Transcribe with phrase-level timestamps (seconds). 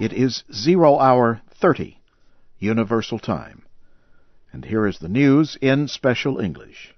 [0.00, 1.98] It is zero hour 30
[2.60, 3.64] Universal Time.
[4.52, 6.94] And here is the news in special English.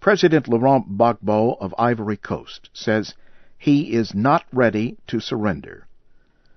[0.00, 3.14] President Laurent Gbagbo of Ivory Coast says
[3.56, 5.86] he is not ready to surrender.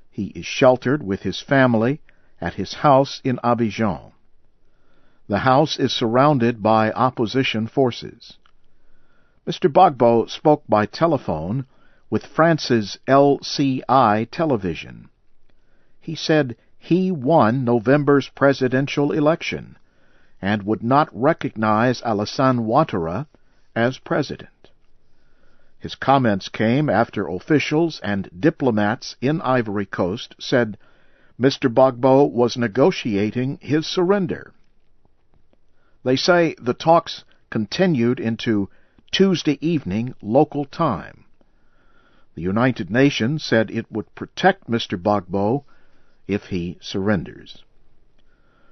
[0.09, 2.01] He is sheltered with his family
[2.41, 4.13] at his house in Abidjan.
[5.27, 8.39] The house is surrounded by opposition forces.
[9.45, 9.71] Mr.
[9.71, 11.67] Gbagbo spoke by telephone
[12.09, 15.09] with France's LCI television.
[16.07, 19.77] He said he won November's presidential election
[20.41, 23.27] and would not recognize Alassane Ouattara
[23.75, 24.71] as president.
[25.77, 30.77] His comments came after officials and diplomats in Ivory Coast said
[31.37, 31.69] Mr.
[31.69, 34.53] Gbagbo was negotiating his surrender.
[36.05, 38.69] They say the talks continued into
[39.11, 41.25] Tuesday evening local time.
[42.35, 44.97] The United Nations said it would protect Mr.
[44.97, 45.65] Gbagbo
[46.27, 47.63] if he surrenders.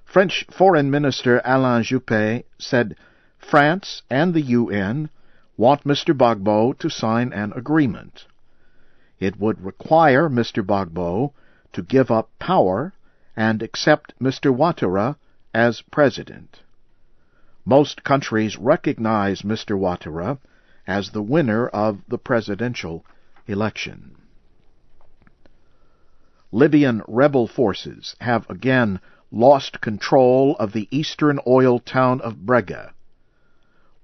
[0.06, 2.96] French Foreign Minister Alain Juppé said
[3.38, 5.10] France and the UN
[5.58, 6.16] want Mr.
[6.16, 8.26] Gbagbo to sign an agreement.
[9.20, 10.64] It would require Mr.
[10.64, 11.32] Gbagbo
[11.74, 12.94] to give up power
[13.36, 14.56] and accept Mr.
[14.56, 15.16] Ouattara
[15.54, 16.62] as president.
[17.66, 19.78] Most countries recognize Mr.
[19.78, 20.38] Ouattara
[20.86, 23.06] as the winner of the presidential
[23.48, 24.16] election.
[26.52, 29.00] Libyan rebel forces have again
[29.32, 32.92] lost control of the eastern oil town of Brega.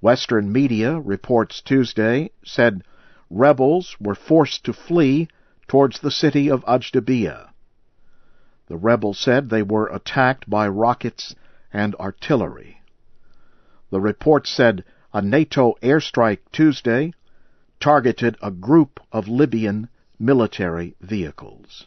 [0.01, 2.83] Western media reports Tuesday said
[3.29, 5.27] rebels were forced to flee
[5.67, 7.49] towards the city of Ajdabiya.
[8.67, 11.35] The rebels said they were attacked by rockets
[11.71, 12.81] and artillery.
[13.91, 17.13] The report said a NATO airstrike Tuesday
[17.79, 21.85] targeted a group of Libyan military vehicles.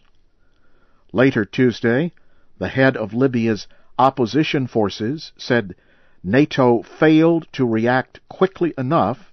[1.15, 2.11] Later Tuesday,
[2.59, 3.69] the head of Libya's
[4.01, 5.77] opposition forces said
[6.25, 9.33] NATO failed to react quickly enough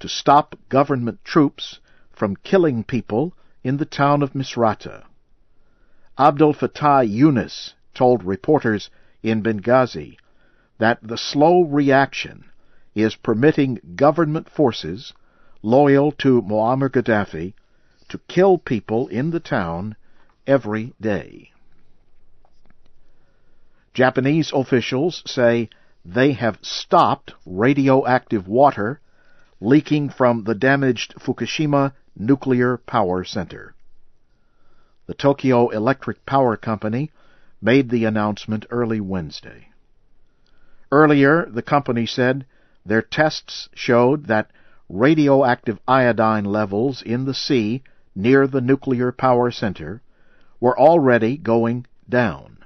[0.00, 1.78] to stop government troops
[2.10, 5.04] from killing people in the town of Misrata.
[6.18, 8.90] Abdel Fattah Yunus told reporters
[9.22, 10.16] in Benghazi
[10.78, 12.46] that the slow reaction
[12.96, 15.12] is permitting government forces
[15.62, 17.54] loyal to Muammar Gaddafi
[18.08, 19.94] to kill people in the town
[20.46, 21.50] every day.
[23.94, 25.68] Japanese officials say
[26.04, 29.00] they have stopped radioactive water
[29.60, 33.74] leaking from the damaged Fukushima nuclear power center.
[35.06, 37.10] The Tokyo Electric Power Company
[37.60, 39.68] made the announcement early Wednesday.
[40.90, 42.44] Earlier, the company said
[42.84, 44.50] their tests showed that
[44.88, 47.82] radioactive iodine levels in the sea
[48.14, 50.02] near the nuclear power center
[50.62, 52.56] were already going down.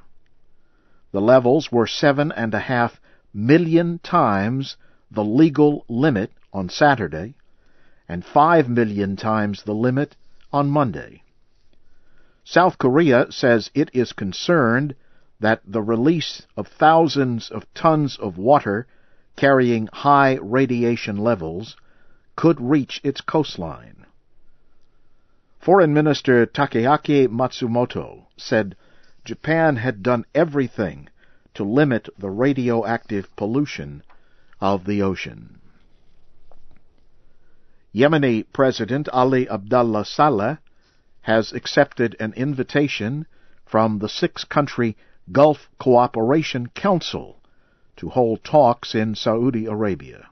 [1.12, 3.00] The levels were seven and a half
[3.32, 4.76] million times
[5.10, 7.36] the legal limit on Saturday
[8.06, 10.14] and five million times the limit
[10.52, 11.22] on Monday.
[12.44, 14.94] South Korea says it is concerned
[15.40, 18.86] that the release of thousands of tons of water
[19.36, 21.76] carrying high radiation levels
[22.36, 24.04] could reach its coastline.
[25.66, 28.76] Foreign Minister Takeaki Matsumoto said
[29.24, 31.08] Japan had done everything
[31.54, 34.04] to limit the radioactive pollution
[34.60, 35.58] of the ocean.
[37.92, 40.58] Yemeni President Ali Abdullah Saleh
[41.22, 43.26] has accepted an invitation
[43.64, 44.96] from the six country
[45.32, 47.42] Gulf Cooperation Council
[47.96, 50.28] to hold talks in Saudi Arabia.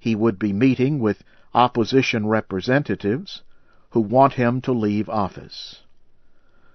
[0.00, 1.22] He would be meeting with
[1.54, 3.44] opposition representatives
[3.90, 5.82] who want him to leave office.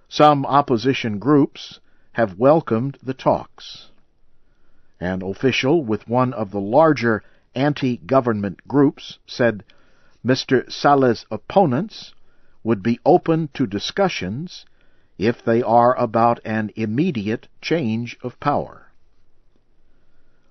[0.10, 1.80] Some opposition groups
[2.14, 3.90] have welcomed the talks.
[5.00, 7.24] An official with one of the larger
[7.56, 9.64] anti-government groups said
[10.26, 10.72] Mr.
[10.72, 12.14] Saleh's opponents
[12.64, 14.66] would be open to discussions
[15.18, 18.92] if they are about an immediate change of power.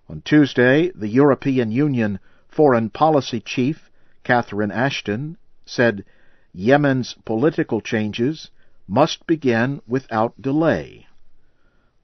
[0.08, 2.18] On Tuesday, the European Union
[2.48, 3.90] Foreign Policy Chief,
[4.24, 6.04] Catherine Ashton, said
[6.52, 8.50] Yemen's political changes
[8.88, 11.06] must begin without delay.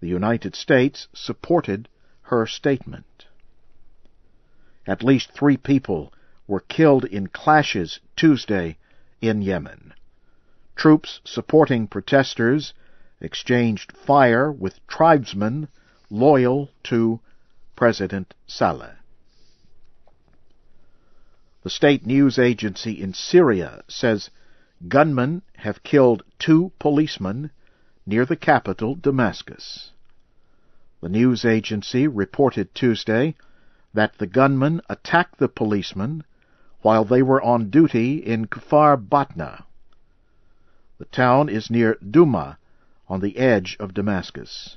[0.01, 1.89] The United States supported
[2.23, 3.27] her statement.
[4.87, 6.13] At least three people
[6.47, 8.79] were killed in clashes Tuesday
[9.21, 9.95] in Yemen.
[10.77, 12.73] Troops supporting protesters
[13.21, 15.69] exchanged fire with tribesmen
[16.11, 17.21] loyal to
[17.75, 18.96] President Saleh.
[21.67, 24.31] The state news agency in Syria says
[24.87, 27.51] gunmen have killed two policemen
[28.07, 29.91] near the capital, Damascus.
[31.01, 33.35] The news agency reported Tuesday
[33.93, 36.23] that the gunmen attacked the policemen
[36.83, 39.65] while they were on duty in Kfar Batna.
[40.99, 42.59] The town is near Duma,
[43.09, 44.77] on the edge of Damascus.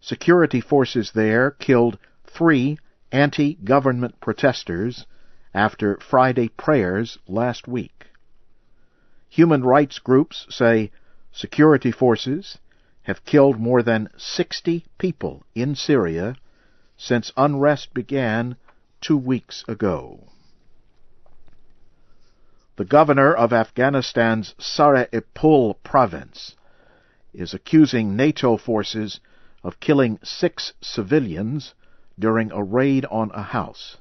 [0.00, 2.78] Security forces there killed three
[3.12, 5.04] anti-government protesters
[5.56, 8.08] after Friday prayers last week.
[9.30, 10.90] Human rights groups say
[11.32, 12.58] security forces
[13.04, 16.36] have killed more than 60 people in Syria
[16.98, 18.56] since unrest began
[19.00, 20.28] two weeks ago.
[22.76, 26.54] The governor of Afghanistan's Sar-e-Pul province
[27.32, 29.20] is accusing NATO forces
[29.64, 31.72] of killing six civilians
[32.18, 33.96] during a raid on a house.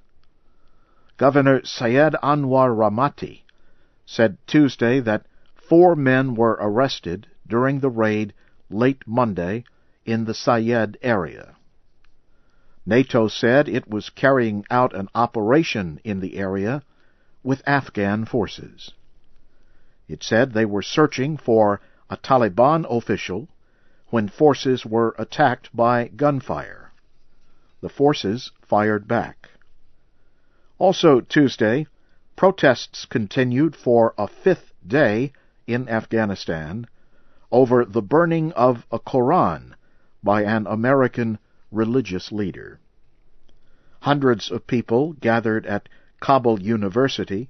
[1.18, 3.44] Governor Syed Anwar Rahmati
[4.06, 5.26] said Tuesday that
[5.56, 8.34] four men were arrested during the raid
[8.70, 9.64] late Monday
[10.04, 11.56] in the Sayed area.
[12.86, 16.84] NATO said it was carrying out an operation in the area
[17.44, 18.92] with Afghan forces.
[20.10, 21.80] It said they were searching for
[22.10, 23.48] a Taliban official
[24.08, 26.92] when forces were attacked by gunfire.
[27.80, 29.50] The forces fired back.
[30.78, 31.88] Also Tuesday,
[32.36, 35.32] protests continued for a fifth day
[35.66, 36.86] in Afghanistan
[37.50, 39.76] over the burning of a Koran
[40.22, 41.40] by an American
[41.72, 42.80] religious leader.
[44.02, 45.88] Hundreds of people gathered at
[46.20, 47.50] Kabul University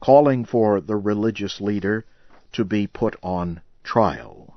[0.00, 2.04] calling for the religious leader
[2.52, 4.54] to be put on trial.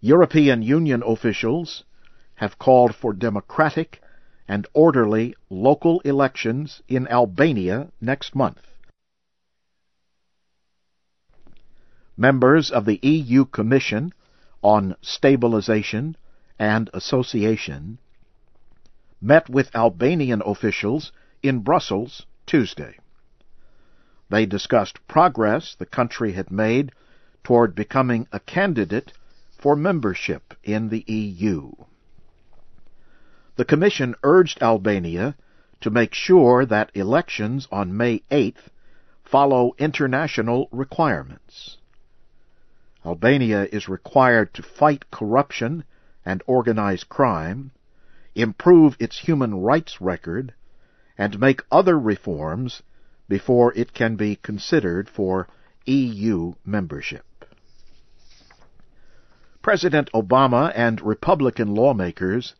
[0.00, 1.84] European Union officials
[2.36, 4.01] have called for democratic
[4.48, 8.58] and orderly local elections in Albania next month.
[12.16, 14.12] Members of the EU Commission
[14.62, 16.16] on Stabilization
[16.58, 17.98] and Association
[19.20, 21.12] met with Albanian officials
[21.42, 22.96] in Brussels Tuesday.
[24.28, 26.92] They discussed progress the country had made
[27.44, 29.12] toward becoming a candidate
[29.58, 31.72] for membership in the EU.
[33.62, 35.36] The Commission urged Albania
[35.82, 38.66] to make sure that elections on May 8th
[39.22, 41.78] follow international requirements.
[43.06, 45.84] Albania is required to fight corruption
[46.26, 47.70] and organized crime,
[48.34, 50.54] improve its human rights record,
[51.16, 52.82] and make other reforms
[53.28, 55.46] before it can be considered for
[55.86, 57.44] EU membership.
[59.62, 62.56] President Obama and Republican lawmakers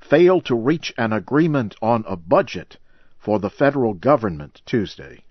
[0.00, 2.76] failed to reach an agreement on a budget
[3.18, 5.22] for the federal government Tuesday.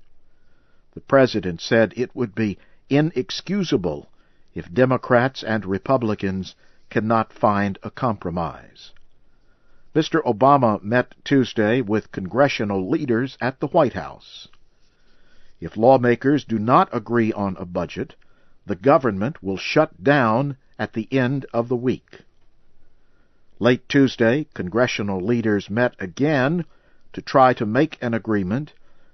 [0.94, 2.57] The president said it would be
[2.89, 4.10] inexcusable
[4.54, 6.56] if Democrats and Republicans
[6.89, 8.92] cannot find a compromise.
[9.95, 10.21] Mr.
[10.24, 14.48] Obama met Tuesday with congressional leaders at the White House.
[15.60, 18.15] If lawmakers do not agree on a budget,
[18.65, 22.22] the government will shut down at the end of the week.
[23.61, 26.63] Late Tuesday, congressional leaders met again
[27.11, 28.71] to try to make an agreement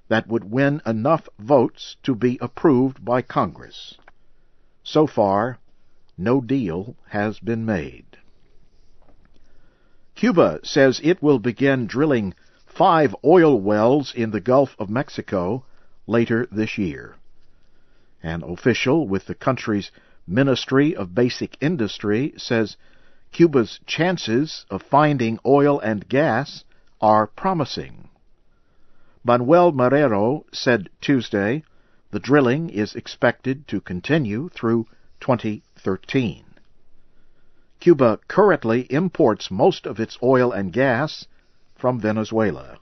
[0.07, 3.97] that would win enough votes to be approved by Congress.
[4.83, 5.57] So far,
[6.15, 8.05] no deal has been made.
[10.13, 12.35] Cuba says it will begin drilling
[12.67, 15.65] five oil wells in the Gulf of Mexico
[16.05, 17.15] later this year.
[18.21, 19.91] An official with the country's
[20.27, 22.77] Ministry of Basic Industry says
[23.31, 26.63] Cuba's chances of finding oil and gas
[27.01, 28.09] are promising.
[29.23, 31.63] Manuel Marrero said Tuesday
[32.11, 34.87] the drilling is expected to continue through
[35.19, 36.45] 2013.
[37.79, 41.27] Cuba currently imports most of its oil and gas
[41.75, 42.77] from Venezuela.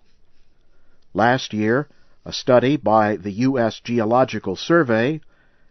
[1.13, 1.89] Last year,
[2.25, 3.79] a study by the U.S.
[3.79, 5.19] Geological Survey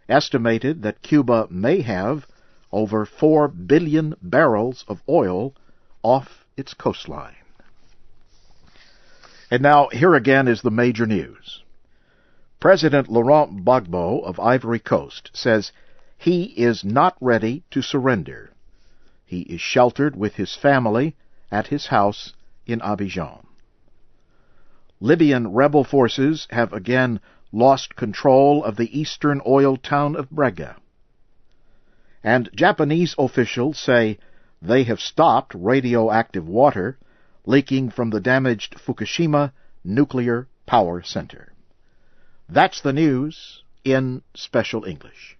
[0.09, 2.27] estimated that Cuba may have
[2.73, 5.53] over 4 billion barrels of oil
[6.01, 7.35] off its coastline.
[9.51, 11.63] And now, here again is the major news.
[12.59, 15.71] President Laurent Gbagbo of Ivory Coast says
[16.17, 18.49] he is not ready to surrender.
[19.23, 21.15] He is sheltered with his family
[21.51, 22.33] at his house
[22.65, 23.45] in Abidjan.
[24.99, 27.19] Libyan rebel forces have again
[27.51, 30.77] lost control of the eastern oil town of Brega
[32.23, 34.17] and Japanese officials say
[34.61, 36.97] they have stopped radioactive water
[37.45, 39.51] leaking from the damaged Fukushima
[39.83, 41.51] nuclear power center.
[42.47, 43.63] That's the news.
[43.83, 45.37] in Special English.